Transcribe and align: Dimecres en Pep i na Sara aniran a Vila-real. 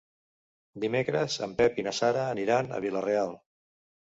Dimecres 0.85 1.35
en 1.47 1.53
Pep 1.61 1.77
i 1.83 1.87
na 1.89 1.93
Sara 1.99 2.25
aniran 2.33 2.71
a 2.71 2.81
Vila-real. 2.87 3.39